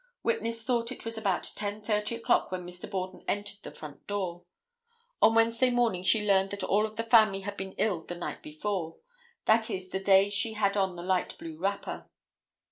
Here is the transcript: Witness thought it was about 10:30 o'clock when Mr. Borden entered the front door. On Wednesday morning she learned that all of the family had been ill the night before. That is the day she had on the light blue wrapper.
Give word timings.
Witness 0.23 0.63
thought 0.63 0.91
it 0.91 1.05
was 1.05 1.15
about 1.15 1.43
10:30 1.43 2.15
o'clock 2.17 2.51
when 2.51 2.65
Mr. 2.65 2.89
Borden 2.89 3.21
entered 3.27 3.59
the 3.61 3.69
front 3.71 4.07
door. 4.07 4.41
On 5.21 5.35
Wednesday 5.35 5.69
morning 5.69 6.01
she 6.01 6.25
learned 6.25 6.49
that 6.49 6.63
all 6.63 6.87
of 6.87 6.95
the 6.95 7.03
family 7.03 7.41
had 7.41 7.55
been 7.55 7.73
ill 7.73 8.01
the 8.01 8.15
night 8.15 8.41
before. 8.41 8.95
That 9.45 9.69
is 9.69 9.89
the 9.89 9.99
day 9.99 10.31
she 10.31 10.53
had 10.53 10.75
on 10.75 10.95
the 10.95 11.03
light 11.03 11.37
blue 11.37 11.59
wrapper. 11.59 12.09